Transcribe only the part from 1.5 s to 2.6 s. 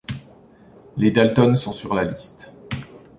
sont sur la liste.